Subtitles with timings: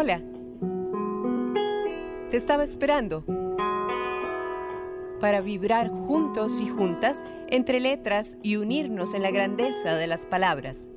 [0.00, 0.22] Hola.
[2.30, 3.24] Te estaba esperando
[5.20, 7.16] para vibrar juntos y juntas
[7.48, 10.88] entre letras y unirnos en la grandeza de las palabras.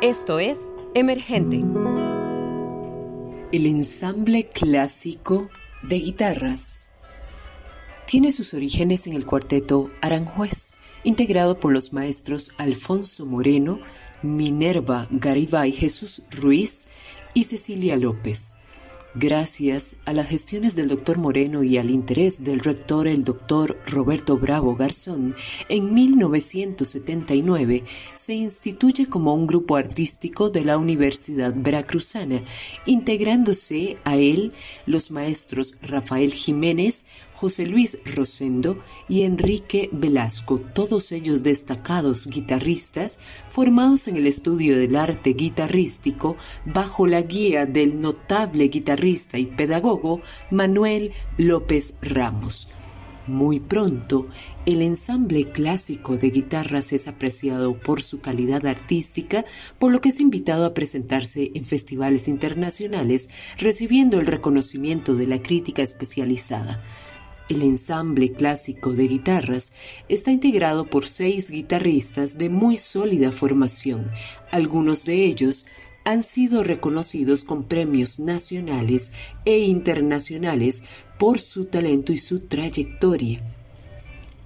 [0.00, 1.58] Esto es Emergente.
[3.52, 5.42] El ensamble clásico
[5.82, 6.92] de guitarras
[8.06, 13.80] tiene sus orígenes en el cuarteto Aranjuez, integrado por los maestros Alfonso Moreno,
[14.22, 16.88] Minerva Garibay Jesús Ruiz
[17.38, 18.54] y Cecilia López.
[19.14, 24.36] Gracias a las gestiones del doctor Moreno y al interés del rector el doctor Roberto
[24.38, 25.36] Bravo Garzón,
[25.68, 32.42] en 1979 se instituye como un grupo artístico de la Universidad Veracruzana,
[32.86, 34.52] integrándose a él
[34.86, 37.06] los maestros Rafael Jiménez,
[37.38, 44.96] José Luis Rosendo y Enrique Velasco, todos ellos destacados guitarristas formados en el estudio del
[44.96, 50.18] arte guitarrístico bajo la guía del notable guitarrista y pedagogo
[50.50, 52.70] Manuel López Ramos.
[53.28, 54.26] Muy pronto,
[54.66, 59.44] el ensamble clásico de guitarras es apreciado por su calidad artística,
[59.78, 63.28] por lo que es invitado a presentarse en festivales internacionales,
[63.58, 66.80] recibiendo el reconocimiento de la crítica especializada.
[67.48, 69.72] El ensamble clásico de guitarras
[70.10, 74.06] está integrado por seis guitarristas de muy sólida formación.
[74.50, 75.64] Algunos de ellos
[76.04, 79.12] han sido reconocidos con premios nacionales
[79.46, 80.82] e internacionales
[81.18, 83.40] por su talento y su trayectoria.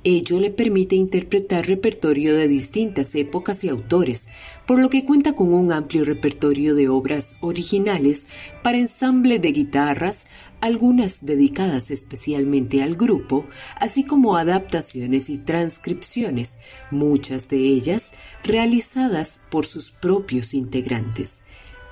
[0.04, 4.28] Ello le permite interpretar repertorio de distintas épocas y autores,
[4.66, 8.26] por lo que cuenta con un amplio repertorio de obras originales
[8.64, 10.26] para ensamble de guitarras,
[10.62, 13.44] algunas dedicadas especialmente al grupo,
[13.80, 16.60] así como adaptaciones y transcripciones,
[16.92, 21.42] muchas de ellas realizadas por sus propios integrantes.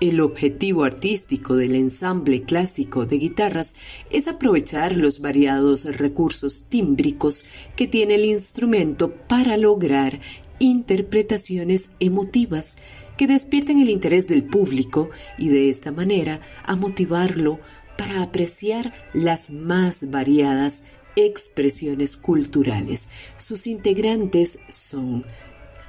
[0.01, 3.75] El objetivo artístico del ensamble clásico de guitarras
[4.09, 7.44] es aprovechar los variados recursos tímbricos
[7.77, 10.21] que tiene el instrumento para lograr
[10.61, 12.78] interpretaciones emotivas
[13.19, 17.59] que despierten el interés del público y de esta manera a motivarlo
[18.00, 20.84] para apreciar las más variadas
[21.16, 23.09] expresiones culturales.
[23.37, 25.22] Sus integrantes son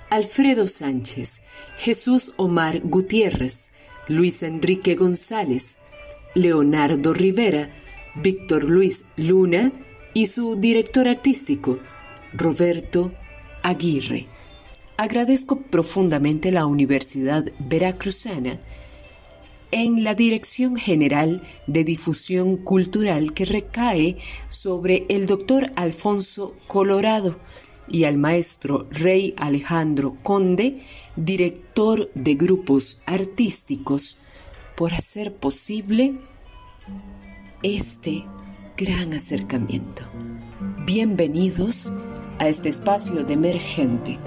[0.10, 1.44] Alfredo Sánchez,
[1.78, 3.72] Jesús Omar Gutiérrez,
[4.10, 5.78] Luis Enrique González,
[6.36, 7.70] Leonardo Rivera,
[8.16, 9.70] Víctor Luis Luna
[10.14, 11.80] y su director artístico,
[12.34, 13.14] Roberto
[13.64, 14.28] Aguirre.
[14.98, 18.60] Agradezco profundamente la Universidad Veracruzana
[19.72, 24.18] en la Dirección General de Difusión Cultural que recae
[24.50, 27.40] sobre el doctor Alfonso Colorado
[27.88, 30.80] y al maestro Rey Alejandro Conde,
[31.16, 34.18] director de grupos artísticos,
[34.76, 36.16] por hacer posible
[37.64, 38.26] este
[38.78, 40.04] gran acercamiento.
[40.86, 41.92] Bienvenidos
[42.40, 44.20] a este espacio de emergente.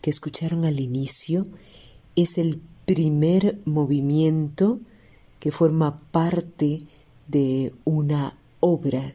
[0.00, 1.44] Que escucharon al inicio
[2.16, 4.80] es el primer movimiento
[5.38, 6.78] que forma parte
[7.28, 9.14] de una obra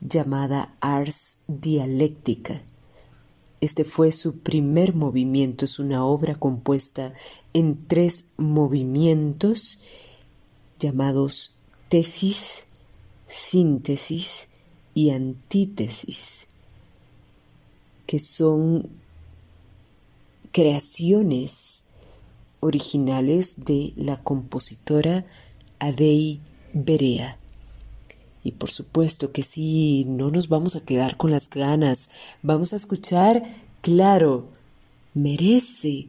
[0.00, 2.60] llamada Ars Dialéctica.
[3.60, 7.12] Este fue su primer movimiento, es una obra compuesta
[7.52, 9.82] en tres movimientos
[10.78, 11.56] llamados
[11.88, 12.66] tesis,
[13.26, 14.48] síntesis
[14.94, 16.48] y antítesis,
[18.06, 18.88] que son
[20.52, 21.86] creaciones
[22.60, 25.24] originales de la compositora
[25.78, 26.40] Adei
[26.72, 27.36] Berea.
[28.42, 32.10] Y por supuesto que sí, no nos vamos a quedar con las ganas.
[32.42, 33.42] Vamos a escuchar,
[33.82, 34.48] claro,
[35.14, 36.08] merece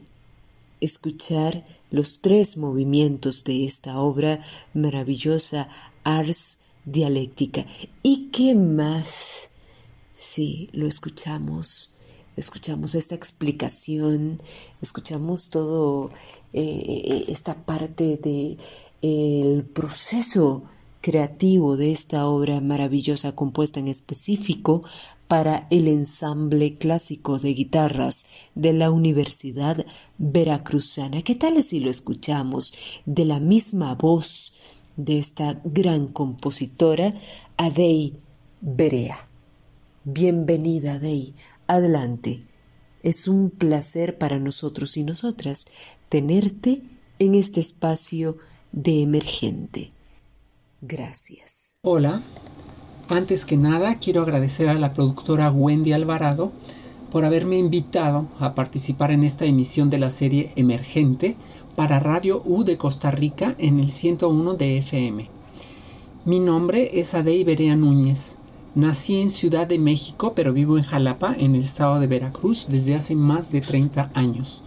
[0.80, 4.42] escuchar los tres movimientos de esta obra
[4.74, 5.70] maravillosa,
[6.04, 7.66] Ars Dialéctica.
[8.02, 9.52] ¿Y qué más?
[10.16, 11.91] Sí, lo escuchamos,
[12.42, 14.38] escuchamos esta explicación,
[14.82, 16.12] escuchamos todo
[16.54, 18.58] eh, esta parte de
[19.02, 20.64] el proceso
[21.02, 24.82] creativo de esta obra maravillosa compuesta en específico
[25.28, 29.86] para el ensamble clásico de guitarras de la Universidad
[30.18, 31.22] Veracruzana.
[31.22, 32.74] ¿Qué tal si lo escuchamos
[33.06, 34.56] de la misma voz
[34.98, 37.12] de esta gran compositora,
[37.56, 38.14] Adei
[38.60, 39.18] Berea?
[40.04, 41.34] Bienvenida, Adei.
[41.72, 42.42] Adelante.
[43.02, 45.68] Es un placer para nosotros y nosotras
[46.10, 46.82] tenerte
[47.18, 48.36] en este espacio
[48.74, 49.88] de emergente.
[50.82, 51.76] Gracias.
[51.84, 52.22] Hola,
[53.08, 56.52] antes que nada quiero agradecer a la productora Wendy Alvarado
[57.10, 61.38] por haberme invitado a participar en esta emisión de la serie Emergente
[61.78, 65.30] para Radio U de Costa Rica en el 101 de FM.
[66.26, 68.36] Mi nombre es Adey Berea Núñez.
[68.74, 72.96] Nací en Ciudad de México, pero vivo en Jalapa, en el estado de Veracruz, desde
[72.96, 74.64] hace más de 30 años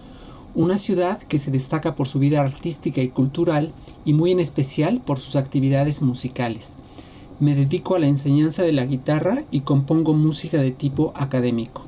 [0.55, 3.73] una ciudad que se destaca por su vida artística y cultural
[4.05, 6.75] y muy en especial por sus actividades musicales.
[7.41, 11.83] Me dedico a la enseñanza de la guitarra y compongo música de tipo académico.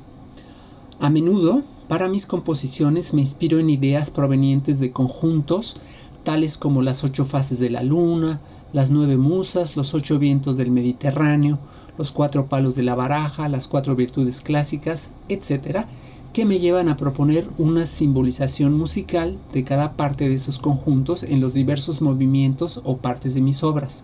[0.99, 5.77] A menudo, para mis composiciones me inspiro en ideas provenientes de conjuntos
[6.25, 8.41] tales como las ocho fases de la luna,
[8.73, 11.57] las nueve musas, los ocho vientos del Mediterráneo,
[11.97, 15.85] los cuatro palos de la baraja, las cuatro virtudes clásicas, etc.,
[16.33, 21.41] que me llevan a proponer una simbolización musical de cada parte de esos conjuntos en
[21.41, 24.03] los diversos movimientos o partes de mis obras,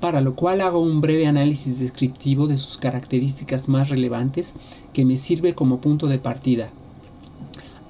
[0.00, 4.54] para lo cual hago un breve análisis descriptivo de sus características más relevantes
[4.92, 6.70] que me sirve como punto de partida.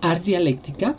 [0.01, 0.97] Ars Dialéctica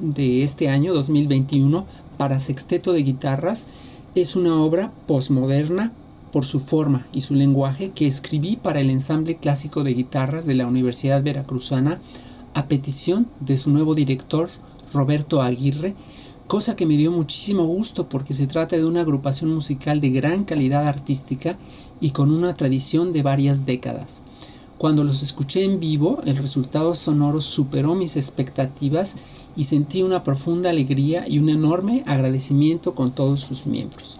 [0.00, 1.84] de este año 2021
[2.16, 3.66] para sexteto de guitarras
[4.14, 5.92] es una obra posmoderna
[6.32, 10.54] por su forma y su lenguaje que escribí para el ensamble clásico de guitarras de
[10.54, 12.00] la Universidad Veracruzana
[12.54, 14.48] a petición de su nuevo director
[14.92, 15.94] Roberto Aguirre,
[16.46, 20.44] cosa que me dio muchísimo gusto porque se trata de una agrupación musical de gran
[20.44, 21.56] calidad artística
[22.00, 24.22] y con una tradición de varias décadas.
[24.78, 29.16] Cuando los escuché en vivo, el resultado sonoro superó mis expectativas
[29.56, 34.18] y sentí una profunda alegría y un enorme agradecimiento con todos sus miembros.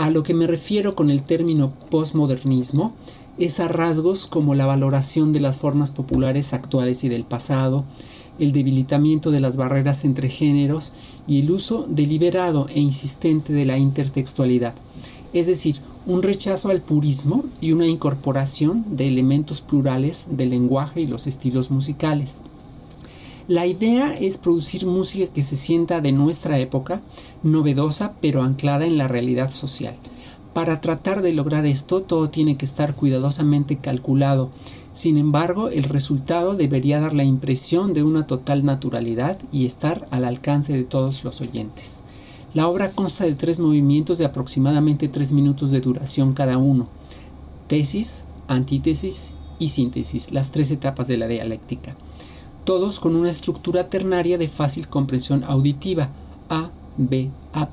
[0.00, 2.94] A lo que me refiero con el término postmodernismo
[3.36, 7.84] es a rasgos como la valoración de las formas populares actuales y del pasado,
[8.38, 10.94] el debilitamiento de las barreras entre géneros
[11.28, 14.74] y el uso deliberado e insistente de la intertextualidad,
[15.34, 15.76] es decir,
[16.06, 21.70] un rechazo al purismo y una incorporación de elementos plurales del lenguaje y los estilos
[21.70, 22.40] musicales.
[23.50, 27.02] La idea es producir música que se sienta de nuestra época,
[27.42, 29.96] novedosa pero anclada en la realidad social.
[30.54, 34.52] Para tratar de lograr esto todo tiene que estar cuidadosamente calculado.
[34.92, 40.26] Sin embargo, el resultado debería dar la impresión de una total naturalidad y estar al
[40.26, 42.02] alcance de todos los oyentes.
[42.54, 46.86] La obra consta de tres movimientos de aproximadamente tres minutos de duración cada uno.
[47.66, 51.96] Tesis, antítesis y síntesis, las tres etapas de la dialéctica
[52.64, 56.10] todos con una estructura ternaria de fácil comprensión auditiva,
[56.48, 57.68] A, B, A'.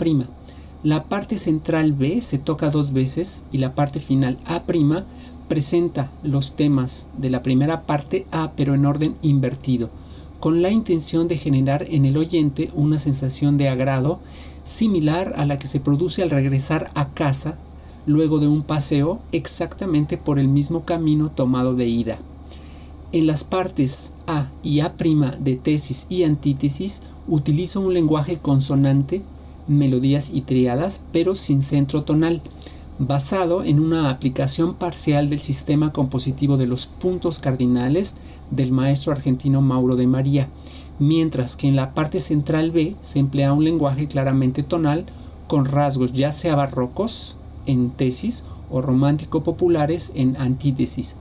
[0.83, 4.63] La parte central B se toca dos veces y la parte final A'
[5.47, 9.89] presenta los temas de la primera parte A pero en orden invertido,
[10.39, 14.19] con la intención de generar en el oyente una sensación de agrado
[14.63, 17.57] similar a la que se produce al regresar a casa
[18.05, 22.17] luego de un paseo exactamente por el mismo camino tomado de ida.
[23.17, 24.93] En las partes A y A'
[25.39, 29.23] de tesis y antítesis utilizo un lenguaje consonante,
[29.67, 32.43] melodías y triadas, pero sin centro tonal,
[32.99, 38.13] basado en una aplicación parcial del sistema compositivo de los puntos cardinales
[38.51, 40.47] del maestro argentino Mauro de María,
[40.99, 45.07] mientras que en la parte central B se emplea un lenguaje claramente tonal
[45.47, 51.15] con rasgos ya sea barrocos en tesis o romántico populares en antítesis.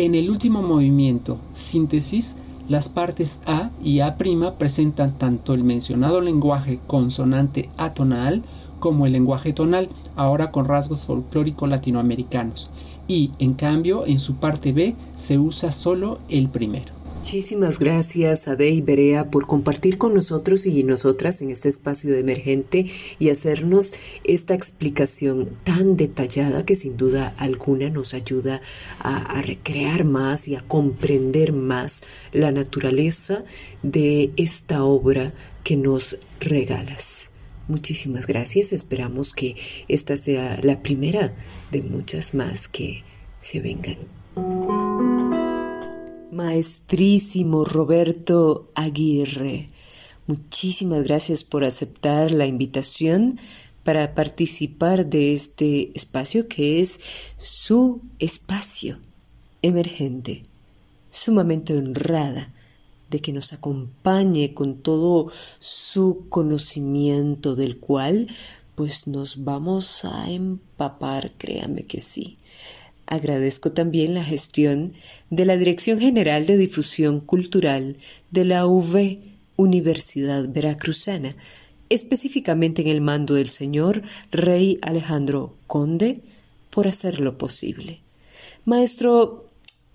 [0.00, 2.36] En el último movimiento, síntesis,
[2.68, 4.16] las partes A y A'
[4.56, 8.44] presentan tanto el mencionado lenguaje consonante atonal
[8.78, 12.70] como el lenguaje tonal, ahora con rasgos folclóricos latinoamericanos.
[13.08, 16.97] Y, en cambio, en su parte B se usa solo el primero.
[17.18, 22.20] Muchísimas gracias a Dey Berea por compartir con nosotros y nosotras en este espacio de
[22.20, 22.86] emergente
[23.18, 28.62] y hacernos esta explicación tan detallada que sin duda alguna nos ayuda
[29.00, 33.42] a, a recrear más y a comprender más la naturaleza
[33.82, 35.32] de esta obra
[35.64, 37.32] que nos regalas.
[37.66, 38.72] Muchísimas gracias.
[38.72, 39.56] Esperamos que
[39.88, 41.34] esta sea la primera
[41.72, 43.02] de muchas más que
[43.40, 43.96] se vengan.
[46.38, 49.66] Maestrísimo Roberto Aguirre,
[50.28, 53.40] muchísimas gracias por aceptar la invitación
[53.82, 57.00] para participar de este espacio que es
[57.38, 59.00] su espacio
[59.62, 60.44] emergente.
[61.10, 62.54] Sumamente honrada
[63.10, 65.28] de que nos acompañe con todo
[65.58, 68.28] su conocimiento del cual
[68.76, 72.34] pues nos vamos a empapar, créame que sí.
[73.08, 74.92] Agradezco también la gestión
[75.30, 77.96] de la Dirección General de Difusión Cultural
[78.30, 79.16] de la UV
[79.56, 81.34] Universidad Veracruzana,
[81.88, 86.14] específicamente en el mando del señor Rey Alejandro Conde,
[86.70, 87.96] por hacerlo posible.
[88.64, 89.46] Maestro,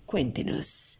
[0.04, 0.98] cuéntenos,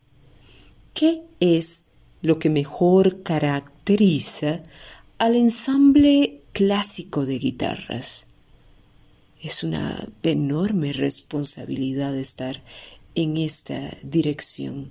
[0.95, 1.85] ¿qué es
[2.23, 4.63] lo que mejor caracteriza
[5.19, 8.29] al ensamble clásico de guitarras.
[9.45, 12.63] Es una enorme responsabilidad estar
[13.15, 14.91] en esta dirección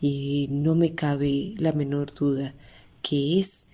[0.00, 2.54] y no me cabe la menor duda
[3.02, 3.66] que es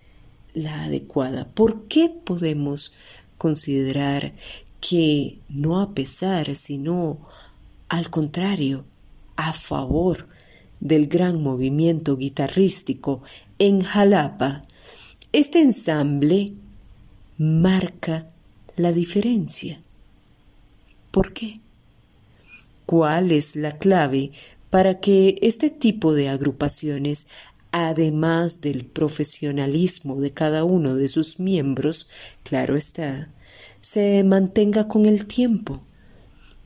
[0.54, 1.46] la adecuada.
[1.52, 2.94] ¿Por qué podemos
[3.36, 4.32] considerar
[4.80, 7.18] que no a pesar, sino
[7.90, 8.86] al contrario,
[9.36, 10.26] a favor
[10.80, 13.20] del gran movimiento guitarrístico
[13.58, 14.62] en Jalapa,
[15.32, 16.54] este ensamble
[17.36, 18.26] marca
[18.76, 19.78] la diferencia.
[21.16, 21.60] ¿Por qué?
[22.84, 24.32] ¿Cuál es la clave
[24.68, 27.28] para que este tipo de agrupaciones,
[27.72, 32.08] además del profesionalismo de cada uno de sus miembros,
[32.42, 33.30] claro está,
[33.80, 35.80] se mantenga con el tiempo?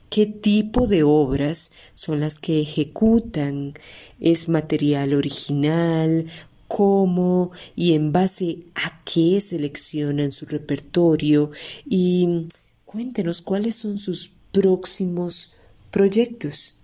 [0.09, 3.75] qué tipo de obras son las que ejecutan,
[4.19, 6.27] es material original,
[6.67, 11.53] cómo y en base a qué seleccionan su repertorio
[11.87, 12.47] y
[12.85, 15.55] cuéntenos cuáles son sus próximos
[15.91, 16.75] proyectos.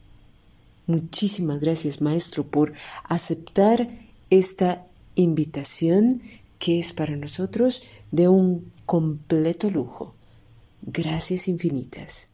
[0.87, 2.73] Muchísimas gracias maestro por
[3.04, 3.88] aceptar
[4.30, 6.23] esta invitación
[6.58, 10.11] que es para nosotros de un completo lujo.
[10.82, 12.30] Gracias infinitas.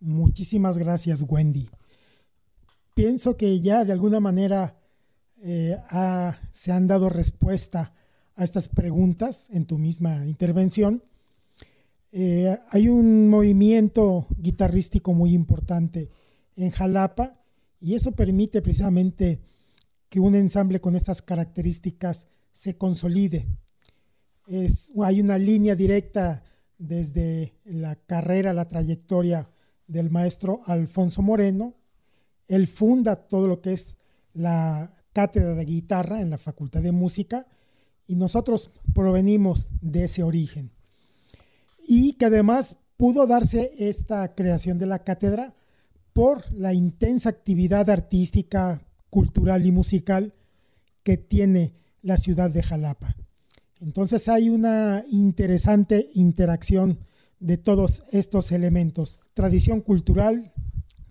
[0.00, 1.68] Muchísimas gracias, Wendy.
[2.94, 4.78] Pienso que ya de alguna manera
[5.42, 5.76] eh,
[6.50, 7.92] se han dado respuesta
[8.36, 11.02] a estas preguntas en tu misma intervención.
[12.12, 16.10] Eh, hay un movimiento guitarrístico muy importante
[16.56, 17.32] en Jalapa
[17.80, 19.40] y eso permite precisamente
[20.08, 23.46] que un ensamble con estas características se consolide.
[25.02, 26.42] Hay una línea directa
[26.78, 29.50] desde la carrera, la trayectoria
[29.86, 31.74] del maestro Alfonso Moreno.
[32.48, 33.96] Él funda todo lo que es
[34.32, 37.46] la cátedra de guitarra en la Facultad de Música
[38.06, 40.70] y nosotros provenimos de ese origen.
[41.86, 45.54] Y que además pudo darse esta creación de la cátedra
[46.12, 50.34] por la intensa actividad artística, cultural y musical
[51.02, 53.16] que tiene la ciudad de Jalapa.
[53.80, 56.98] Entonces hay una interesante interacción
[57.38, 59.20] de todos estos elementos.
[59.34, 60.52] Tradición cultural,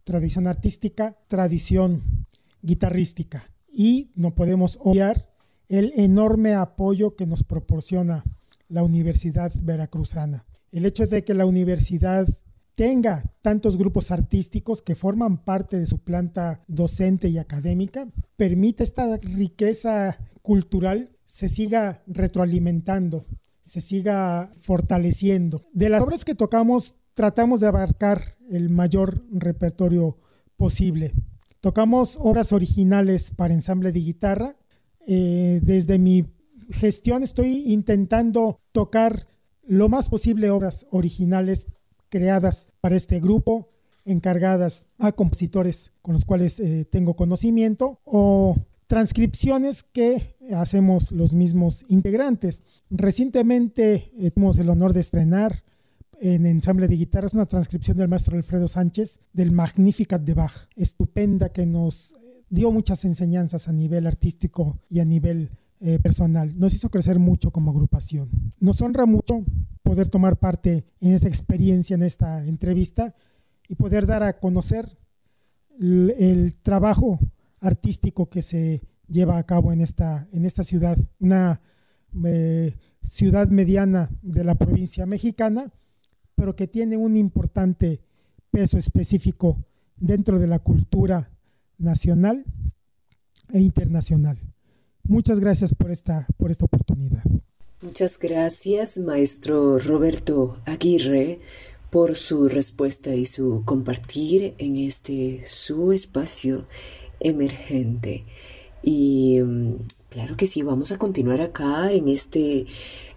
[0.03, 2.25] tradición artística, tradición
[2.61, 3.49] guitarrística.
[3.71, 5.29] Y no podemos obviar
[5.69, 8.23] el enorme apoyo que nos proporciona
[8.67, 10.45] la Universidad Veracruzana.
[10.75, 12.27] El hecho de que la universidad
[12.75, 19.17] tenga tantos grupos artísticos que forman parte de su planta docente y académica, permite esta
[19.17, 23.25] riqueza cultural se siga retroalimentando
[23.65, 25.65] se siga fortaleciendo.
[25.73, 30.19] De las obras que tocamos, tratamos de abarcar el mayor repertorio
[30.55, 31.13] posible.
[31.61, 34.55] Tocamos obras originales para ensamble de guitarra.
[35.07, 36.25] Eh, desde mi
[36.69, 39.25] gestión estoy intentando tocar
[39.67, 41.67] lo más posible obras originales
[42.09, 43.69] creadas para este grupo,
[44.05, 48.55] encargadas a compositores con los cuales eh, tengo conocimiento o
[48.87, 52.63] transcripciones que hacemos los mismos integrantes.
[52.89, 55.63] Recientemente eh, tuvimos el honor de estrenar
[56.21, 61.49] en ensamble de guitarras una transcripción del maestro Alfredo Sánchez del Magnificat de Bach, estupenda
[61.49, 62.15] que nos
[62.49, 65.49] dio muchas enseñanzas a nivel artístico y a nivel
[65.81, 66.57] eh, personal.
[66.57, 68.53] Nos hizo crecer mucho como agrupación.
[68.59, 69.43] Nos honra mucho
[69.83, 73.13] poder tomar parte en esta experiencia, en esta entrevista
[73.67, 74.97] y poder dar a conocer
[75.77, 77.19] el, trabajo
[77.59, 81.61] artístico que se lleva a cabo en esta, en esta ciudad, una
[82.25, 85.71] eh, ciudad mediana de la provincia mexicana,
[86.35, 88.01] pero que tiene un importante
[88.49, 89.65] peso específico
[89.97, 91.31] dentro de la cultura
[91.77, 92.45] nacional
[93.53, 94.54] e internacional.
[95.07, 97.23] Muchas gracias por esta, por esta oportunidad.
[97.81, 101.37] Muchas gracias, maestro Roberto Aguirre,
[101.91, 106.65] por su respuesta y su compartir en este su espacio
[107.19, 108.23] emergente.
[108.81, 109.73] Y mm,
[110.09, 112.65] claro que sí, vamos a continuar acá en este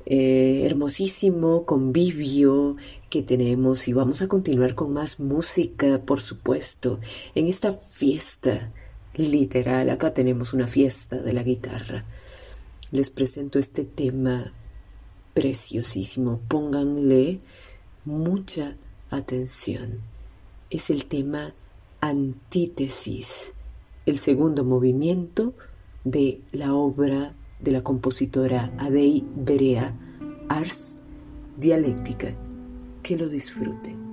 [0.05, 2.77] eh, hermosísimo convivio
[3.09, 7.01] que tenemos y vamos a continuar con más música, por supuesto,
[7.35, 8.69] en esta fiesta
[9.19, 9.91] literal.
[9.91, 12.03] Acá tenemos una fiesta de la guitarra.
[12.91, 14.53] Les presento este tema
[15.35, 16.41] preciosísimo.
[16.49, 17.39] Pónganle
[18.05, 18.77] mucha
[19.11, 20.01] atención.
[20.71, 21.53] Es el tema
[22.01, 23.55] Antítesis,
[24.07, 25.53] el segundo movimiento
[26.05, 29.99] de la obra de la compositora Adei Berea,
[30.49, 30.97] Ars
[31.57, 32.35] Dialéctica.
[33.03, 34.08] Que lo disfruten.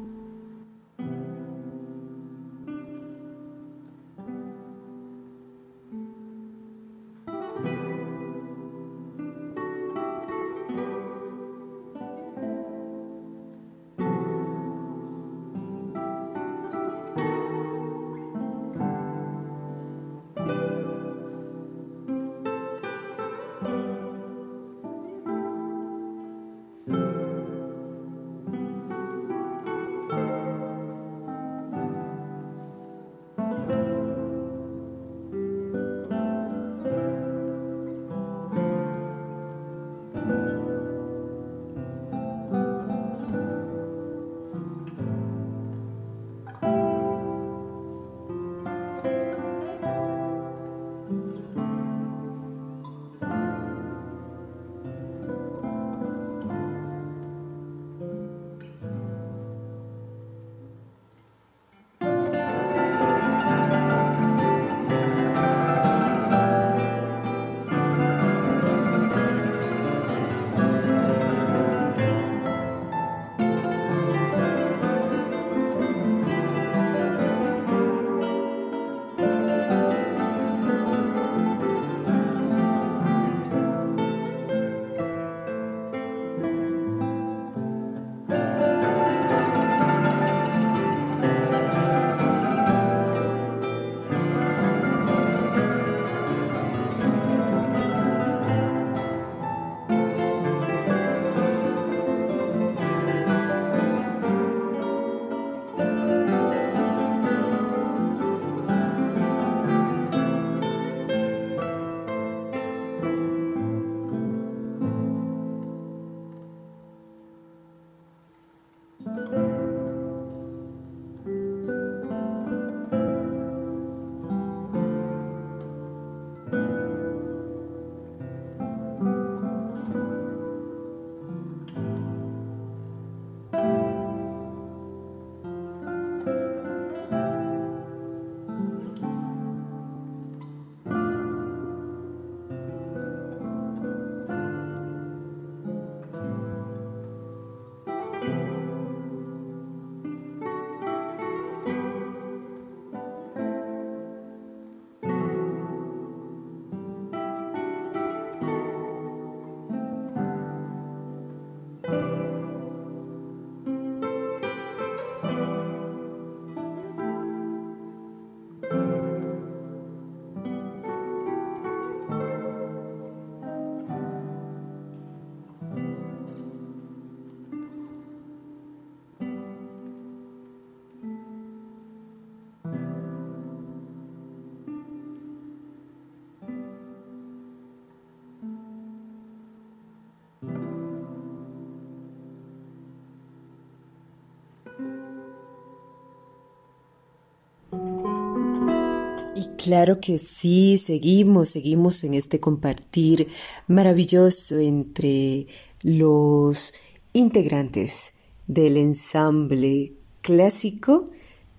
[199.66, 203.28] Claro que sí, seguimos, seguimos en este compartir
[203.68, 205.48] maravilloso entre
[205.82, 206.76] los
[207.14, 208.14] integrantes
[208.46, 211.04] del ensamble clásico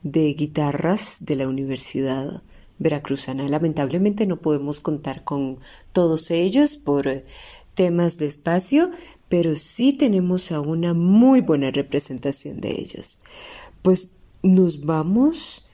[0.05, 2.40] de guitarras de la Universidad
[2.79, 3.49] Veracruzana.
[3.49, 5.59] Lamentablemente no podemos contar con
[5.92, 7.25] todos ellos por
[7.75, 8.88] temas de espacio,
[9.29, 13.19] pero sí tenemos a una muy buena representación de ellos.
[13.83, 15.64] Pues nos vamos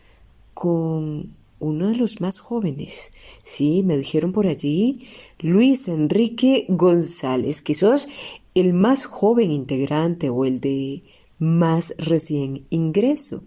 [0.54, 3.12] con uno de los más jóvenes.
[3.42, 5.00] Sí, me dijeron por allí,
[5.38, 8.08] Luis Enrique González, quizás
[8.54, 11.02] el más joven integrante o el de
[11.38, 13.42] más recién ingreso.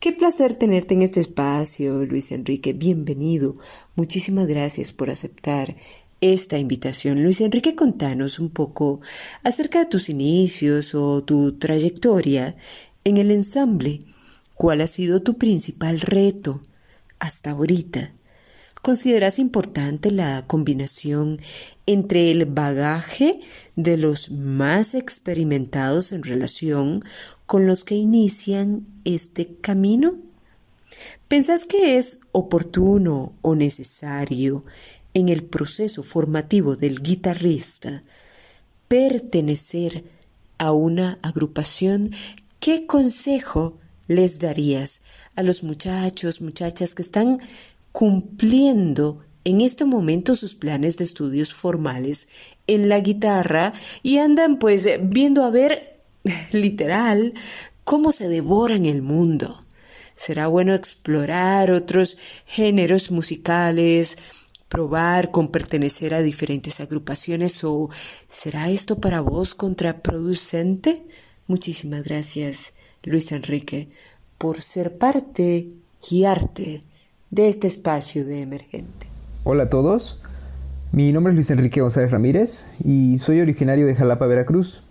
[0.00, 2.72] Qué placer tenerte en este espacio, Luis Enrique.
[2.72, 3.56] Bienvenido.
[3.94, 5.76] Muchísimas gracias por aceptar
[6.20, 7.22] esta invitación.
[7.22, 9.00] Luis Enrique, contanos un poco
[9.44, 12.56] acerca de tus inicios o tu trayectoria
[13.04, 14.00] en el ensamble.
[14.54, 16.60] ¿Cuál ha sido tu principal reto
[17.22, 18.12] hasta ahorita?
[18.82, 21.38] ¿Consideras importante la combinación
[21.86, 23.38] entre el bagaje
[23.76, 26.98] de los más experimentados en relación
[27.46, 30.16] con los que inician este camino?
[31.28, 34.64] ¿Pensás que es oportuno o necesario
[35.14, 38.02] en el proceso formativo del guitarrista
[38.88, 40.02] pertenecer
[40.58, 42.10] a una agrupación?
[42.58, 45.02] ¿Qué consejo les darías
[45.36, 47.38] a los muchachos, muchachas que están
[47.92, 52.28] cumpliendo en este momento sus planes de estudios formales
[52.66, 56.00] en la guitarra y andan pues viendo a ver
[56.52, 57.34] literal
[57.84, 59.58] cómo se devoran el mundo.
[60.14, 64.18] Será bueno explorar otros géneros musicales,
[64.68, 67.90] probar con pertenecer a diferentes agrupaciones o
[68.28, 71.04] será esto para vos contraproducente?
[71.46, 73.88] Muchísimas gracias, Luis Enrique,
[74.42, 75.68] por ser parte
[76.10, 76.80] y arte
[77.30, 79.06] de este espacio de emergente.
[79.44, 80.20] Hola a todos,
[80.90, 84.82] mi nombre es Luis Enrique González Ramírez y soy originario de Jalapa, Veracruz.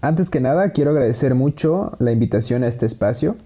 [0.00, 3.36] Antes que nada, quiero agradecer mucho la invitación a este espacio.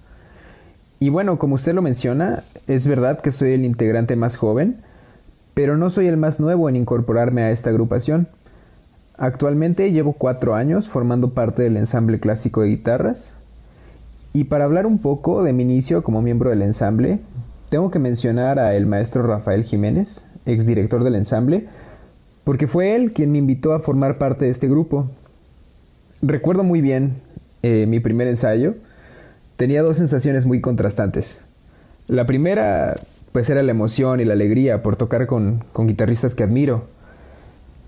[1.01, 4.77] Y bueno, como usted lo menciona, es verdad que soy el integrante más joven,
[5.55, 8.29] pero no soy el más nuevo en incorporarme a esta agrupación.
[9.19, 13.36] Actualmente llevo cuatro años formando parte del ensamble clásico de guitarras.
[14.37, 17.21] Y para hablar un poco de mi inicio como miembro del ensamble,
[17.71, 21.69] tengo que mencionar a el maestro Rafael Jiménez, exdirector del ensamble,
[22.45, 25.09] porque fue él quien me invitó a formar parte de este grupo.
[26.21, 27.15] Recuerdo muy bien
[27.63, 28.75] eh, mi primer ensayo.
[29.57, 31.41] Tenía dos sensaciones muy contrastantes.
[32.07, 32.95] La primera,
[33.33, 36.85] pues era la emoción y la alegría por tocar con, con guitarristas que admiro.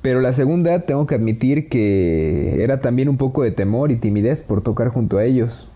[0.00, 4.40] Pero la segunda, tengo que admitir que era también un poco de temor y timidez
[4.40, 5.68] por tocar junto a ellos.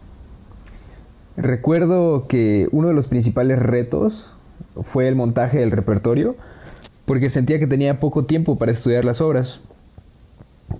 [1.37, 4.33] Recuerdo que uno de los principales retos
[4.83, 6.37] fue el montaje del repertorio,
[7.07, 9.61] porque sentía que tenía poco tiempo para estudiar las obras.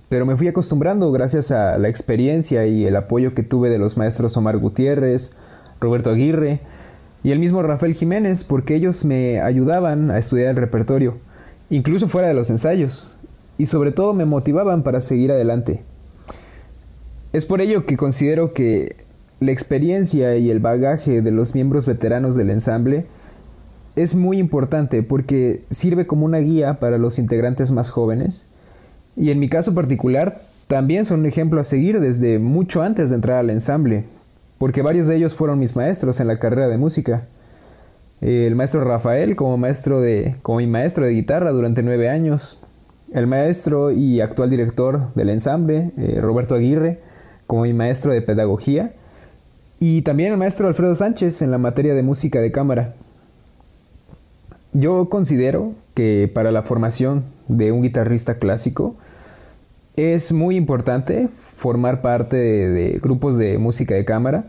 [0.09, 3.97] Pero me fui acostumbrando gracias a la experiencia y el apoyo que tuve de los
[3.97, 5.33] maestros Omar Gutiérrez,
[5.79, 6.61] Roberto Aguirre
[7.23, 11.17] y el mismo Rafael Jiménez, porque ellos me ayudaban a estudiar el repertorio,
[11.69, 13.07] incluso fuera de los ensayos,
[13.57, 15.83] y sobre todo me motivaban para seguir adelante.
[17.31, 18.95] Es por ello que considero que
[19.45, 23.05] la experiencia y el bagaje de los miembros veteranos del ensamble
[23.95, 28.47] es muy importante porque sirve como una guía para los integrantes más jóvenes
[29.15, 33.15] y en mi caso particular también son un ejemplo a seguir desde mucho antes de
[33.15, 34.05] entrar al ensamble,
[34.57, 37.27] porque varios de ellos fueron mis maestros en la carrera de música.
[38.21, 42.57] El maestro Rafael como maestro de, como mi maestro de guitarra durante nueve años,
[43.13, 46.99] el maestro y actual director del ensamble, eh, Roberto Aguirre,
[47.45, 48.93] como mi maestro de pedagogía,
[49.85, 52.93] y también el maestro Alfredo Sánchez en la materia de música de cámara.
[54.71, 58.95] Yo considero que para la formación de un guitarrista clásico
[59.97, 64.45] es muy importante formar parte de, grupos de música de cámara,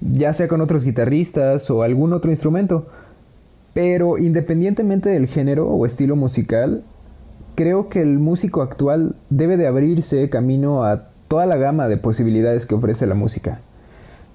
[0.00, 2.86] ya sea con otros guitarristas o algún otro instrumento.
[3.74, 6.84] Pero independientemente del género o estilo musical,
[7.56, 12.64] creo que el músico actual debe de abrirse camino a toda la gama de posibilidades
[12.64, 13.60] que ofrece la música.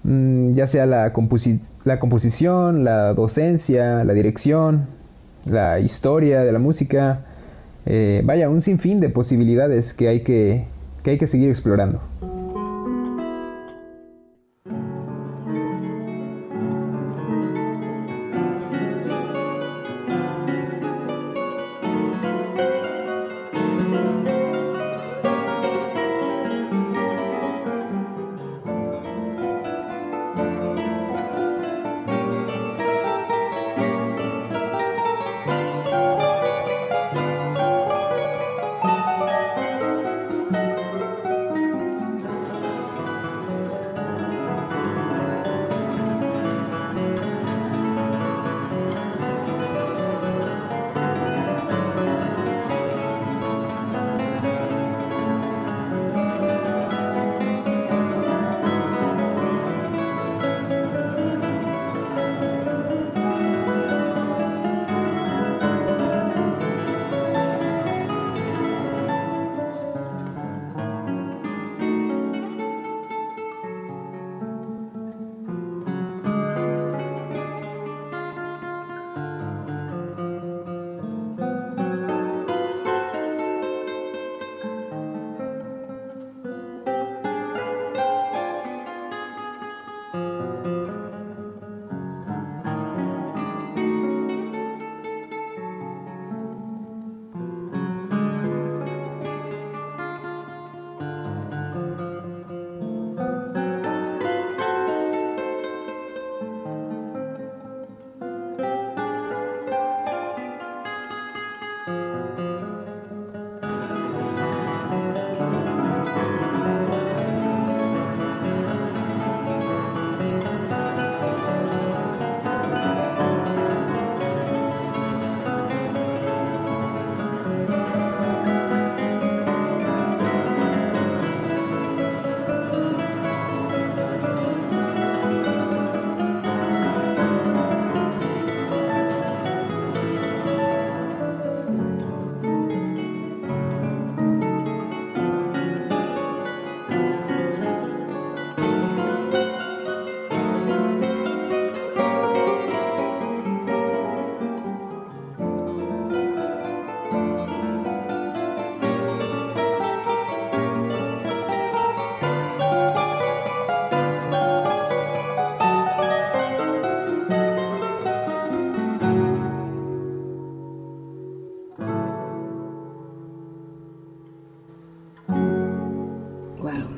[0.03, 4.85] Mm, ya sea la, composición, la docencia, la dirección,
[5.45, 7.21] la historia de la música,
[7.85, 10.65] eh, vaya, un sinfín de posibilidades que hay que,
[11.03, 12.01] que hay que seguir explorando.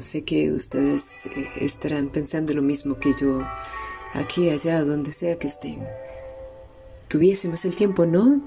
[0.06, 3.42] Sé que ustedes eh, estarán pensando lo mismo que yo,
[4.14, 5.86] aquí, allá, donde sea que estén.
[7.10, 8.42] Tuviésemos el tiempo, ¿no?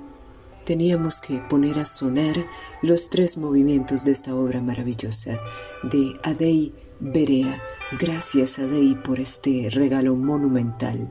[0.65, 2.37] Teníamos que poner a sonar
[2.83, 5.41] los tres movimientos de esta obra maravillosa
[5.83, 7.63] de Adei Berea.
[7.99, 11.11] Gracias, Adei, por este regalo monumental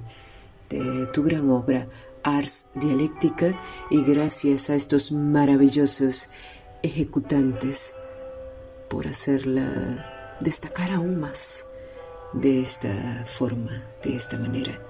[0.69, 1.87] de tu gran obra
[2.23, 3.57] Ars Dialéctica
[3.89, 6.29] y gracias a estos maravillosos
[6.83, 7.95] ejecutantes
[8.89, 11.65] por hacerla destacar aún más
[12.33, 14.81] de esta forma, de esta manera,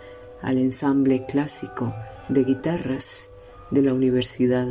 [0.41, 1.93] al ensamble clásico
[2.29, 3.31] de guitarras
[3.71, 4.67] de la Universidad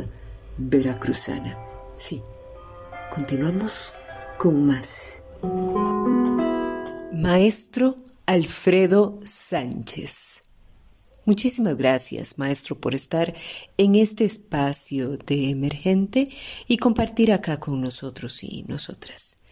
[0.57, 1.57] Veracruzana.
[1.95, 2.21] Sí,
[3.09, 3.93] continuamos
[4.37, 5.23] con más.
[7.13, 10.43] Maestro Alfredo Sánchez.
[11.25, 13.35] Muchísimas gracias, maestro, por estar
[13.77, 16.23] en este espacio de emergente
[16.67, 19.43] y compartir acá con nosotros y nosotras.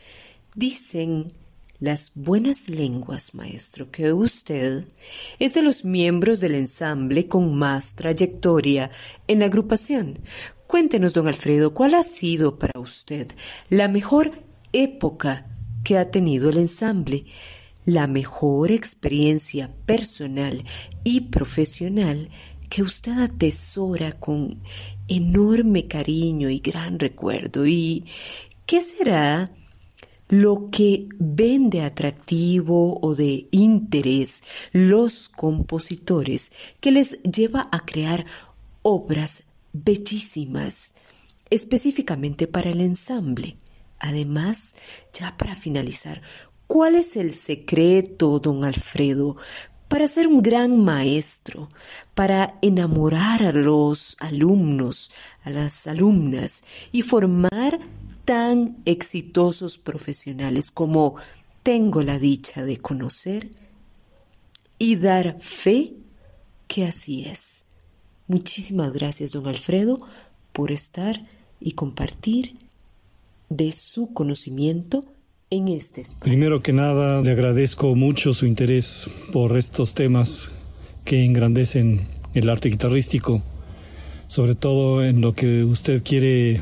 [0.55, 1.33] Dicen
[1.79, 4.87] las buenas lenguas, maestro, que usted
[5.37, 8.89] es de los miembros del ensamble con más trayectoria
[9.27, 10.17] en la agrupación.
[10.65, 13.27] Cuéntenos, don Alfredo, ¿cuál ha sido para usted
[13.69, 14.31] la mejor
[14.71, 15.45] época
[15.83, 17.25] que ha tenido el ensamble?
[17.87, 20.65] la mejor experiencia personal
[21.03, 22.31] y profesional
[22.67, 24.59] que usted atesora con
[25.07, 27.67] enorme cariño y gran recuerdo.
[27.67, 28.03] ¿Y
[28.65, 29.45] qué será
[30.27, 38.25] lo que ven de atractivo o de interés los compositores que les lleva a crear
[38.81, 40.95] obras bellísimas,
[41.49, 43.57] específicamente para el ensamble?
[43.99, 44.75] Además,
[45.13, 46.21] ya para finalizar,
[46.67, 49.37] ¿Cuál es el secreto, don Alfredo,
[49.87, 51.69] para ser un gran maestro,
[52.15, 55.11] para enamorar a los alumnos,
[55.43, 57.79] a las alumnas y formar
[58.25, 61.15] tan exitosos profesionales como
[61.63, 63.49] tengo la dicha de conocer
[64.77, 65.93] y dar fe
[66.67, 67.65] que así es.
[68.27, 69.95] Muchísimas gracias, don Alfredo,
[70.51, 71.21] por estar
[71.59, 72.55] y compartir
[73.49, 74.99] de su conocimiento
[75.51, 80.51] en este Primero que nada, le agradezco mucho su interés por estos temas
[81.03, 83.43] que engrandecen el arte guitarrístico,
[84.25, 86.61] sobre todo en lo que usted quiere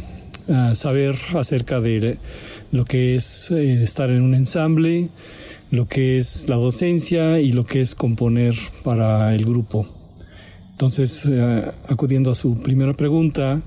[0.75, 2.17] saber acerca de
[2.71, 5.09] lo que es eh, estar en un ensamble,
[5.71, 9.87] lo que es la docencia y lo que es componer para el grupo.
[10.71, 13.61] Entonces, eh, acudiendo a su primera pregunta,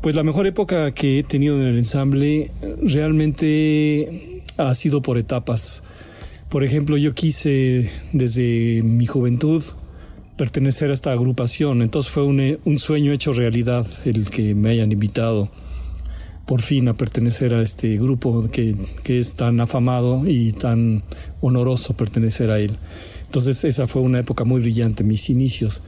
[0.00, 2.50] pues la mejor época que he tenido en el ensamble
[2.82, 5.84] realmente ha sido por etapas.
[6.48, 9.62] Por ejemplo, yo quise desde mi juventud
[10.36, 14.90] pertenecer a esta agrupación, entonces fue un, un, sueño hecho realidad el que me hayan
[14.90, 15.48] invitado
[16.46, 21.02] por fin a pertenecer a este grupo que, que es tan afamado y tan
[21.40, 22.76] honoroso pertenecer a él.
[23.24, 25.82] Entonces esa fue una época muy brillante, mis inicios.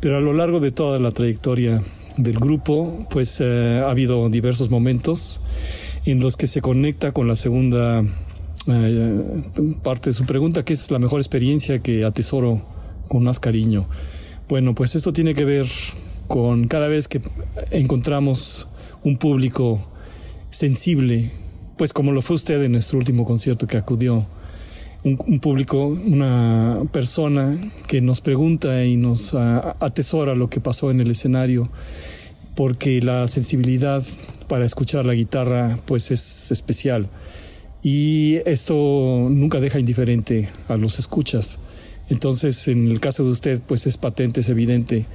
[0.00, 1.82] Pero a lo largo de toda la trayectoria
[2.16, 5.40] del grupo, pues eh, ha habido diversos momentos
[6.04, 8.04] en los que se conecta con la segunda
[8.66, 9.42] eh,
[9.82, 12.62] parte de su pregunta, que es la mejor experiencia que atesoro
[13.08, 13.86] con más cariño.
[14.48, 15.66] Bueno, pues esto tiene que ver
[16.26, 17.20] con cada vez que
[17.70, 18.68] encontramos
[19.04, 19.86] un público
[20.52, 21.30] sensible,
[21.76, 24.26] pues como lo fue usted en nuestro último concierto que acudió,
[25.04, 31.10] un, público, una persona que nos pregunta y nos atesora lo que pasó en el
[31.10, 31.68] escenario,
[32.54, 34.04] porque la sensibilidad
[34.46, 37.08] para escuchar la guitarra pues es especial.
[37.82, 41.58] Y esto nunca deja indiferente a los escuchas.
[42.08, 45.06] Entonces, en el caso de usted, pues es patente, es evidente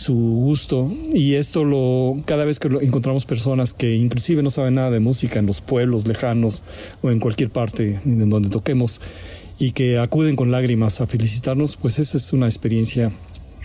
[0.00, 4.90] su gusto y esto lo cada vez que encontramos personas que inclusive no saben nada
[4.90, 6.64] de música en los pueblos lejanos
[7.02, 9.00] o en cualquier parte en donde toquemos
[9.58, 13.12] y que acuden con lágrimas a felicitarnos, pues esa es una experiencia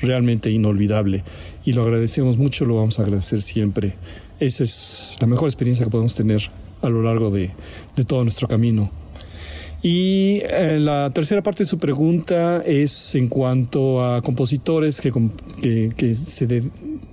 [0.01, 1.23] realmente inolvidable
[1.63, 3.95] y lo agradecemos mucho, lo vamos a agradecer siempre.
[4.41, 6.41] Esa es la mejor experiencia que podemos tener
[6.81, 7.51] a lo largo de,
[8.05, 8.91] todo nuestro camino.
[9.87, 15.11] Y eh, la tercera parte de su pregunta es en cuanto a compositores que,
[15.95, 16.63] que, se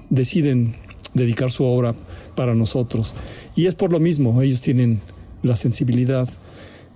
[0.08, 0.74] deciden
[1.12, 1.94] dedicar su obra
[2.35, 3.14] para nosotros.
[3.54, 5.02] Y es por lo mismo, ellos tienen
[5.42, 6.26] la sensibilidad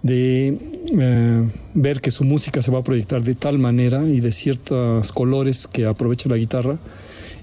[0.02, 0.56] de
[0.98, 5.12] eh, ver que su música se va a proyectar de tal manera y de ciertos
[5.12, 6.78] colores que aprovecha la guitarra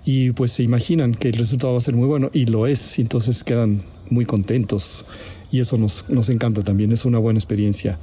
[0.06, 3.00] y pues se imaginan que el resultado va a ser muy bueno y lo es,
[3.00, 5.06] entonces quedan muy contentos.
[5.52, 7.98] Y eso nos, nos encanta también, es una buena experiencia.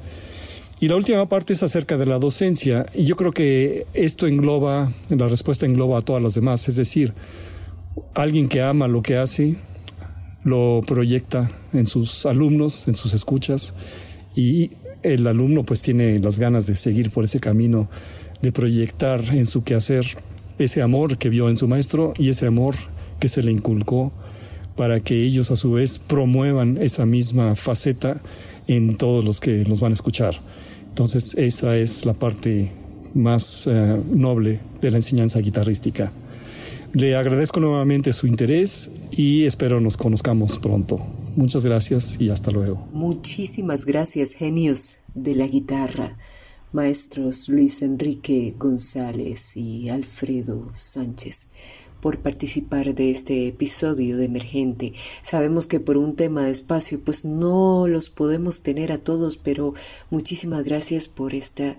[0.81, 2.87] Y la última parte es acerca de la docencia.
[2.95, 7.13] Y yo creo que esto engloba, la respuesta engloba a todas las demás, es decir,
[8.15, 9.57] alguien que ama lo que hace,
[10.45, 13.75] lo proyecta en sus alumnos, en sus escuchas
[14.35, 14.71] y
[15.03, 17.89] el alumno pues tiene las ganas de seguir por ese camino,
[18.43, 20.07] de proyectar en su quehacer
[20.61, 22.75] ese amor que vio en su maestro y ese amor
[23.19, 24.13] que se le inculcó
[24.77, 28.21] para que ellos a su vez promuevan esa misma faceta
[28.67, 30.41] en todos los que los van a escuchar.
[30.89, 32.71] Entonces esa es la parte
[33.15, 36.13] más eh, noble de la enseñanza guitarrística.
[36.93, 41.01] Le agradezco nuevamente su interés y espero nos conozcamos pronto.
[41.37, 42.89] Muchas gracias y hasta luego.
[42.93, 46.17] Muchísimas gracias, genios de la guitarra,
[46.73, 51.49] maestros Luis Enrique González y Alfredo Sánchez
[52.01, 54.93] por participar de este episodio de Emergente.
[55.23, 59.75] Sabemos que por un tema de espacio pues no los podemos tener a todos, pero
[60.11, 61.77] muchísimas gracias por esta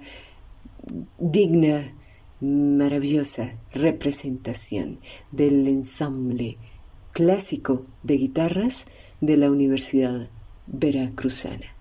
[1.19, 1.95] digna,
[2.39, 4.99] maravillosa representación
[5.31, 6.57] del ensamble
[7.11, 8.87] clásico de guitarras
[9.21, 10.29] de la Universidad
[10.67, 11.80] Veracruzana.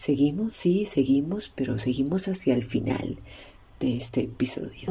[0.00, 3.18] Seguimos, sí, seguimos, pero seguimos hacia el final
[3.80, 4.90] de este episodio.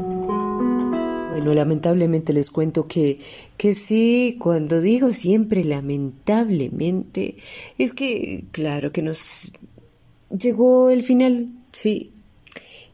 [1.32, 3.18] Bueno, lamentablemente les cuento que,
[3.57, 7.38] que sí, cuando digo siempre lamentablemente,
[7.80, 9.51] es que, claro, que nos
[10.30, 12.12] llegó el final, sí,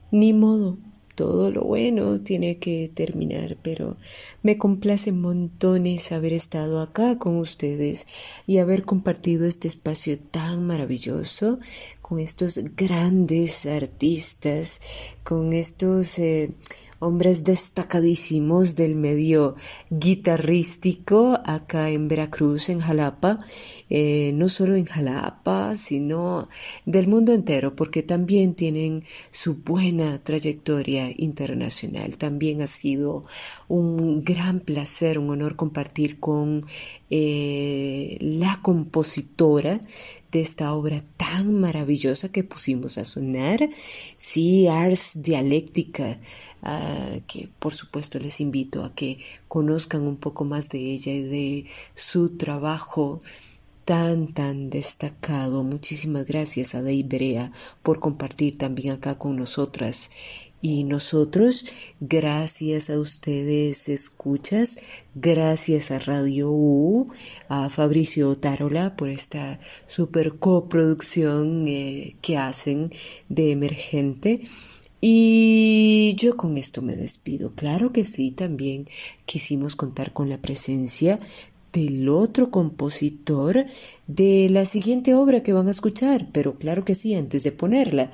[0.09, 0.77] ni modo,
[1.15, 3.97] todo lo bueno tiene que terminar, pero
[4.43, 8.07] me complace montones haber estado acá con ustedes
[8.45, 11.57] y haber compartido este espacio tan maravilloso
[12.01, 14.81] con estos grandes artistas,
[15.23, 16.19] con estos...
[16.19, 16.51] Eh,
[16.99, 19.55] hombres destacadísimos del medio
[19.89, 23.35] guitarrístico acá en Veracruz, en Jalapa,
[23.89, 26.47] eh, no solo en Jalapa, sino
[26.85, 32.17] del mundo entero, porque también tienen su buena trayectoria internacional.
[32.17, 33.23] También ha sido
[33.67, 36.65] un gran placer, un honor compartir con
[37.09, 39.79] eh, la compositora
[40.31, 43.69] de esta obra tan maravillosa que pusimos a sonar,
[44.17, 46.19] sí, Ars Dialéctica,
[47.27, 51.65] que por supuesto les invito a que conozcan un poco más de ella y de
[51.93, 53.19] su trabajo
[53.85, 55.63] tan, tan destacado.
[55.63, 57.51] Muchísimas gracias a Dei Berea
[57.83, 60.09] por compartir también acá con nosotras
[60.67, 61.67] y nosotros,
[61.99, 64.79] gracias a ustedes escuchas,
[65.13, 67.07] gracias a Radio U,
[67.47, 72.91] a Fabricio Tarola por esta super coproducción eh, que hacen
[73.29, 74.41] de Emergente.
[75.07, 77.51] Y yo con esto me despido.
[77.51, 78.87] Claro que sí, también
[79.25, 81.19] quisimos contar con la presencia
[81.71, 83.65] del otro compositor
[84.07, 88.11] de la siguiente obra que van a escuchar, pero claro que sí, antes de ponerla,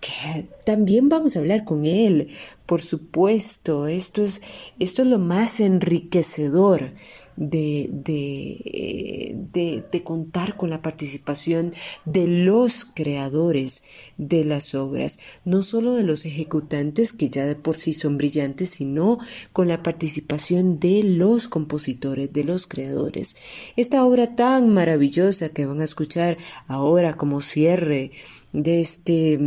[0.00, 2.28] que también vamos a hablar con él,
[2.66, 4.42] por supuesto, esto es,
[4.78, 6.92] esto es lo más enriquecedor
[7.36, 11.72] de, de, de, contar con la participación
[12.04, 13.84] de los creadores
[14.18, 18.70] de las obras, no solo de los ejecutantes que ya de por sí son brillantes,
[18.70, 19.18] sino
[19.52, 23.36] con la participación de los compositores, de los creadores.
[23.76, 28.10] Esta obra tan maravillosa que van a escuchar ahora como cierre
[28.52, 29.38] de este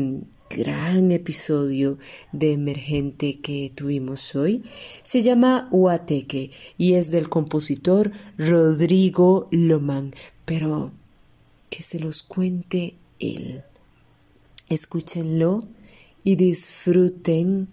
[0.50, 1.98] gran episodio
[2.32, 4.64] de emergente que tuvimos hoy
[5.04, 10.14] se llama Huateque y es del compositor Rodrigo Lomán,
[10.46, 10.92] pero
[11.70, 13.64] que se los cuente él.
[14.70, 15.64] Escúchenlo
[16.24, 17.68] y disfruten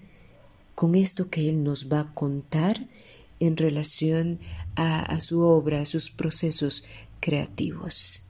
[0.74, 2.88] con esto que él nos va a contar
[3.38, 4.38] en relación
[4.76, 6.84] a, a su obra, a sus procesos
[7.20, 8.24] creativos.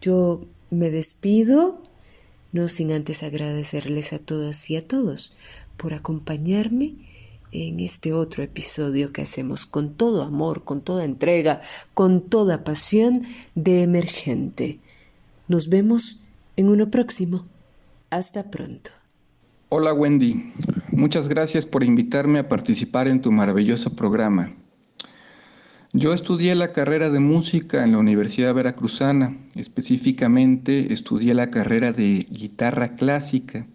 [0.00, 1.87] Yo me despido
[2.52, 5.36] no sin antes agradecerles a todas y a todos
[5.76, 6.94] por acompañarme
[7.52, 11.60] en este otro episodio que hacemos con todo amor, con toda entrega,
[11.94, 13.22] con toda pasión
[13.54, 14.78] de emergente.
[15.46, 16.22] Nos vemos
[16.56, 17.42] en uno próximo.
[18.10, 18.90] Hasta pronto.
[19.70, 20.52] Hola Wendy,
[20.92, 24.54] muchas gracias por invitarme a participar en tu maravilloso programa.
[25.94, 32.26] Yo estudié la carrera de música en la Universidad Veracruzana, específicamente estudié la carrera de
[32.30, 33.66] guitarra clásica.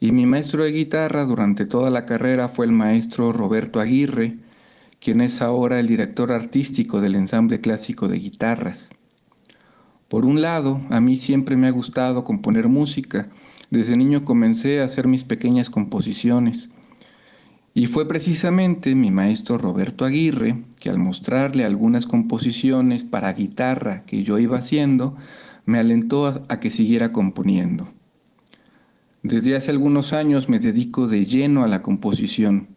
[0.00, 4.38] Y mi maestro de guitarra durante toda la carrera fue el maestro Roberto Aguirre,
[4.98, 8.88] quien es ahora el director artístico del ensamble clásico de guitarras.
[10.08, 13.28] Por un lado, a mí siempre me ha gustado componer música,
[13.68, 16.70] desde niño comencé a hacer mis pequeñas composiciones
[17.74, 24.24] y fue precisamente mi maestro Roberto Aguirre que al mostrarle algunas composiciones para guitarra que
[24.24, 25.16] yo iba haciendo,
[25.64, 27.88] me alentó a, que siguiera componiendo.
[29.22, 32.68] Desde hace algunos años me dedico de lleno a la composición.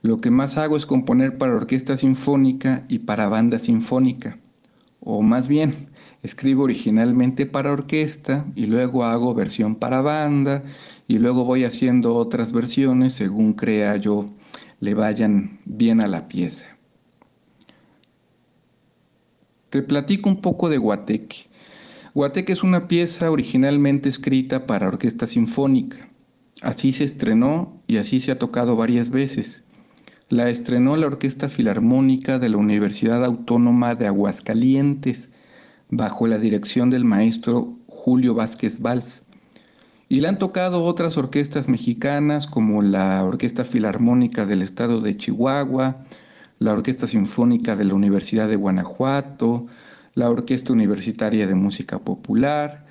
[0.00, 4.38] Lo que más hago es componer para orquesta sinfónica y para banda sinfónica.
[4.98, 5.74] O más bien,
[6.22, 10.62] Escribo originalmente para orquesta y luego hago versión para banda
[11.12, 14.30] y luego voy haciendo otras versiones según crea yo
[14.80, 16.66] le vayan bien a la pieza.
[19.68, 21.50] Te platico un poco de Guateque.
[22.14, 26.08] Guateque es una pieza originalmente escrita para orquesta sinfónica.
[26.62, 29.64] Así se estrenó y así se ha tocado varias veces.
[30.30, 35.28] La estrenó la Orquesta Filarmónica de la Universidad Autónoma de Aguascalientes
[35.90, 39.21] bajo la dirección del maestro Julio Vázquez Valls.
[40.12, 46.04] Y la han tocado otras orquestas mexicanas como la Orquesta Filarmónica del Estado de Chihuahua,
[46.58, 49.68] la Orquesta Sinfónica de la Universidad de Guanajuato,
[50.12, 52.84] la Orquesta Universitaria de Música Popular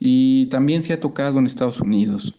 [0.00, 2.34] y también se ha tocado en Estados Unidos.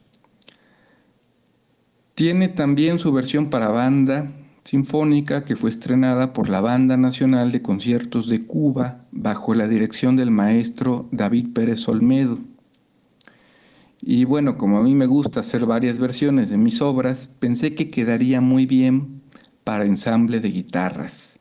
[2.13, 4.29] Tiene también su versión para banda
[4.65, 10.17] sinfónica que fue estrenada por la Banda Nacional de Conciertos de Cuba bajo la dirección
[10.17, 12.39] del maestro David Pérez Olmedo.
[14.01, 17.89] Y bueno, como a mí me gusta hacer varias versiones de mis obras, pensé que
[17.89, 19.21] quedaría muy bien
[19.63, 21.39] para ensamble de guitarras.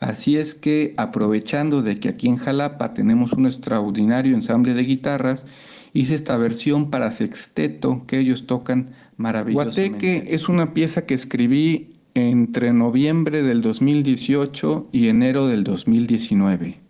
[0.00, 5.46] Así es que, aprovechando de que aquí en Jalapa tenemos un extraordinario ensamble de guitarras,
[5.92, 9.88] hice esta versión para sexteto que ellos tocan maravillosamente.
[9.88, 16.80] Guateque es una pieza que escribí entre noviembre del 2018 y enero del 2019.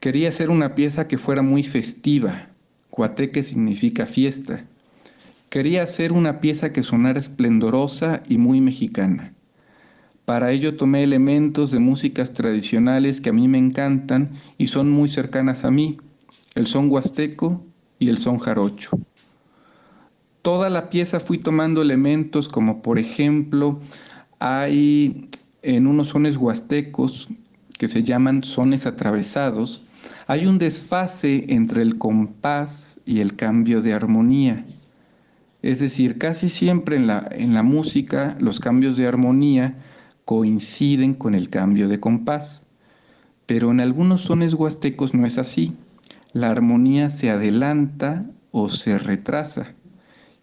[0.00, 2.48] Quería hacer una pieza que fuera muy festiva.
[2.96, 4.64] Guateque significa fiesta.
[5.48, 9.32] Quería hacer una pieza que sonara esplendorosa y muy mexicana.
[10.24, 15.08] Para ello tomé elementos de músicas tradicionales que a mí me encantan y son muy
[15.08, 15.96] cercanas a mí,
[16.54, 17.64] el son huasteco
[17.98, 18.90] y el son jarocho.
[20.42, 23.80] Toda la pieza fui tomando elementos como por ejemplo
[24.38, 25.28] hay
[25.62, 27.28] en unos sones huastecos
[27.76, 29.82] que se llaman sones atravesados,
[30.26, 34.64] hay un desfase entre el compás y el cambio de armonía.
[35.62, 39.76] Es decir, casi siempre en la, en la música los cambios de armonía
[40.24, 42.64] coinciden con el cambio de compás,
[43.46, 45.74] pero en algunos sones huastecos no es así.
[46.32, 49.74] La armonía se adelanta o se retrasa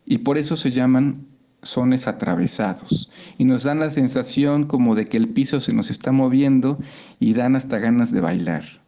[0.05, 1.25] y por eso se llaman
[1.63, 6.11] sones atravesados y nos dan la sensación como de que el piso se nos está
[6.11, 6.79] moviendo
[7.19, 8.81] y dan hasta ganas de bailar.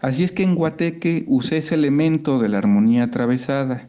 [0.00, 3.88] Así es que en Guateque usé ese elemento de la armonía atravesada.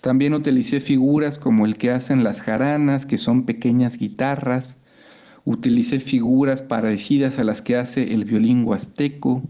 [0.00, 4.78] También utilicé figuras como el que hacen las jaranas, que son pequeñas guitarras.
[5.44, 9.42] Utilicé figuras parecidas a las que hace el violín huasteco.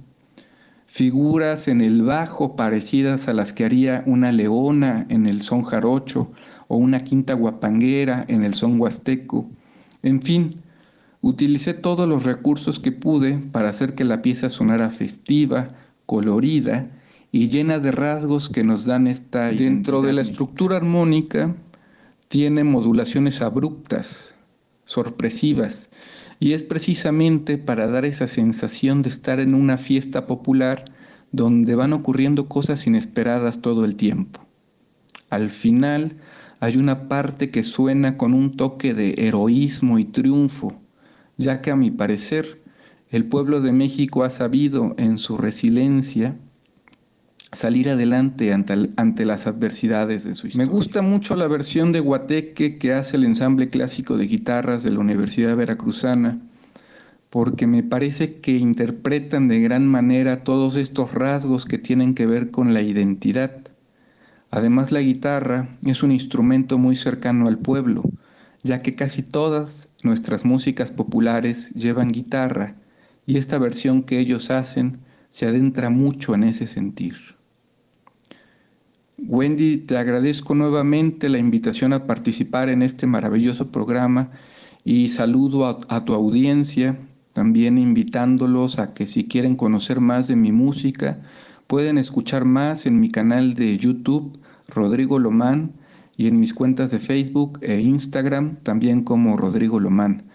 [0.86, 6.30] Figuras en el bajo parecidas a las que haría una leona en el son jarocho
[6.68, 9.48] o una quinta guapanguera en el son huasteco.
[10.02, 10.61] En fin,
[11.22, 15.70] utilicé todos los recursos que pude para hacer que la pieza sonara festiva,
[16.04, 16.90] colorida
[17.30, 19.46] y llena de rasgos que nos dan esta...
[19.46, 21.54] Dentro de la estructura armónica
[22.28, 24.34] tiene modulaciones abruptas,
[24.84, 25.88] sorpresivas,
[26.40, 30.84] y es precisamente para dar esa sensación de estar en una fiesta popular
[31.30, 34.40] donde van ocurriendo cosas inesperadas todo el tiempo.
[35.30, 36.16] Al final,
[36.58, 40.81] hay una parte que suena con un toque de heroísmo y triunfo,
[41.42, 42.60] ya que a mi parecer
[43.10, 46.36] el pueblo de México ha sabido en su resiliencia
[47.52, 50.66] salir adelante ante, las adversidades de su historia.
[50.66, 54.90] Me gusta mucho la versión de Guateque que hace el ensamble clásico de guitarras de
[54.90, 56.38] la Universidad Veracruzana,
[57.28, 62.50] porque me parece que interpretan de gran manera todos estos rasgos que tienen que ver
[62.50, 63.62] con la identidad
[64.52, 68.02] Además, la guitarra es un instrumento muy cercano al pueblo,
[68.62, 72.76] ya que casi todas nuestras músicas populares llevan guitarra
[73.26, 74.98] y esta versión que ellos hacen
[75.28, 77.14] se adentra mucho en ese sentir.
[79.18, 84.30] Wendy, te agradezco nuevamente la invitación a participar en este maravilloso programa
[84.84, 86.98] y saludo a, tu audiencia,
[87.32, 91.20] también invitándolos a que si quieren conocer más de mi música,
[91.68, 94.38] pueden escuchar más en mi canal de YouTube
[94.68, 95.72] Rodrigo Lomán
[96.16, 100.30] y en mis cuentas de Facebook e Instagram también como Rodrigo Lomán.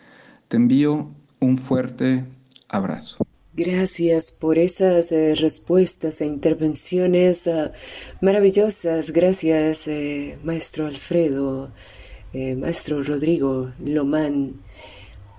[0.47, 2.25] Te envío un fuerte
[2.67, 3.17] abrazo.
[3.57, 7.71] Gracias por esas eh, respuestas e intervenciones uh,
[8.21, 9.09] maravillosas.
[9.09, 11.71] Gracias, eh, maestro Alfredo,
[12.33, 14.53] eh, maestro Rodrigo Lomán.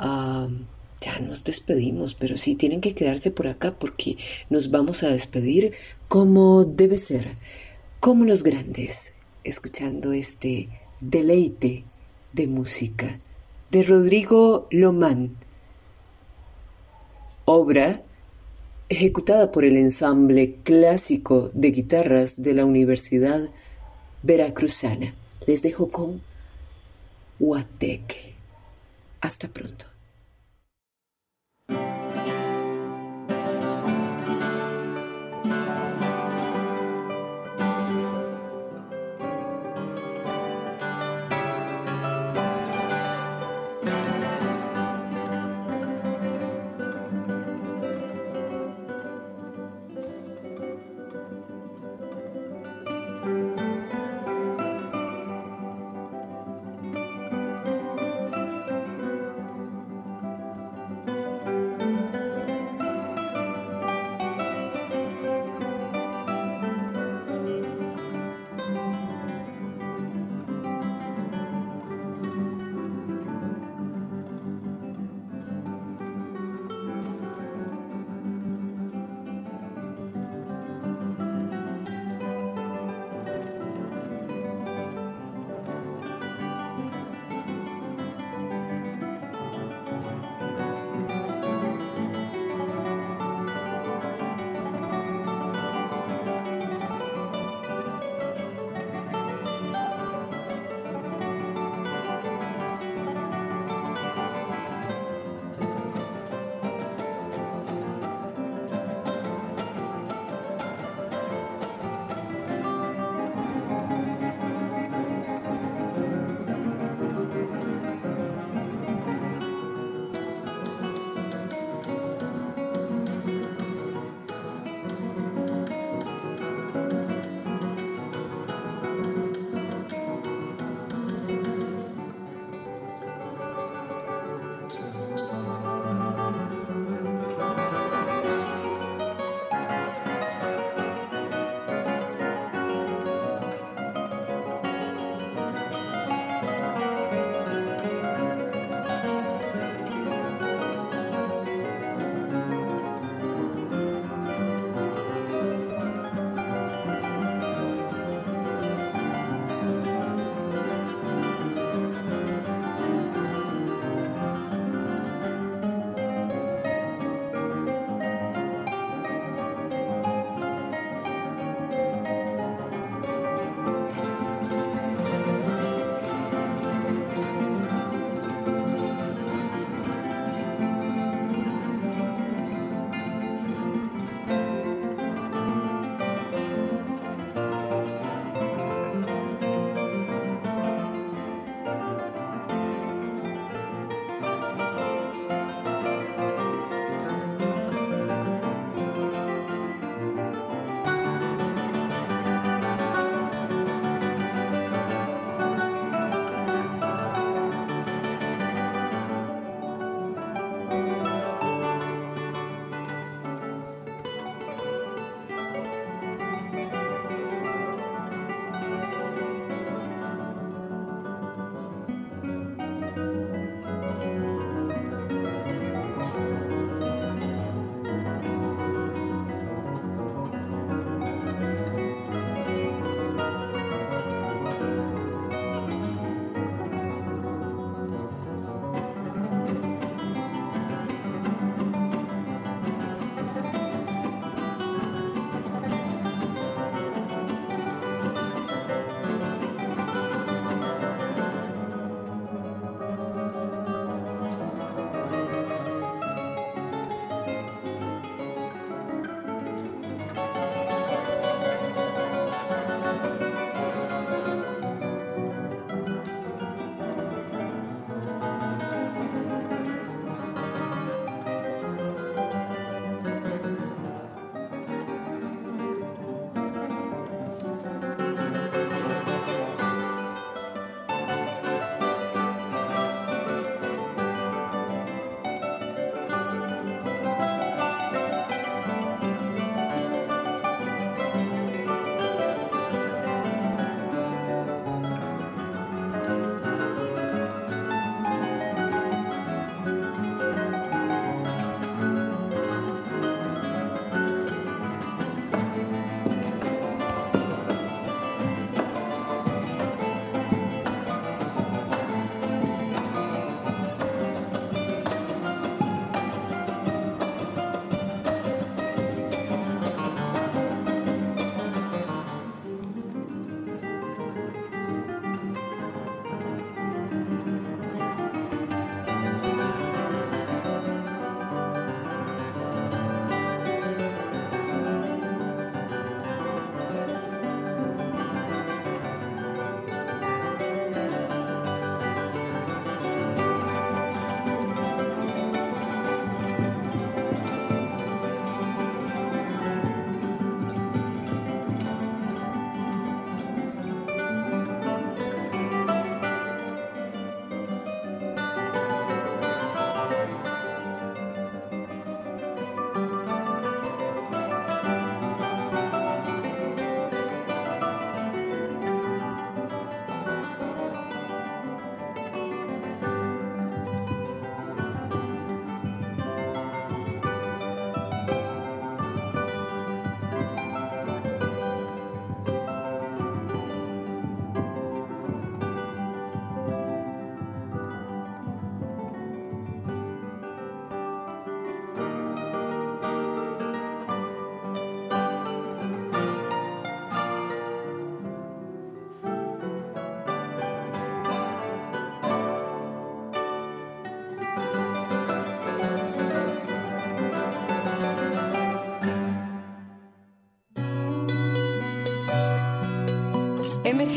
[0.00, 4.16] Ya nos despedimos, pero sí tienen que quedarse por acá porque
[4.50, 5.72] nos vamos a despedir
[6.08, 7.28] como debe ser
[8.00, 9.12] como los grandes,
[9.48, 10.68] escuchando este
[11.00, 11.84] deleite
[12.32, 13.16] de música
[13.70, 15.36] de Rodrigo Lomán,
[17.44, 18.02] obra
[18.90, 23.40] ejecutada por el ensamble clásico de guitarras de la Universidad
[24.22, 25.14] Veracruzana.
[25.46, 26.20] Les dejo con
[27.38, 28.34] Huateque.
[29.20, 29.87] Hasta pronto.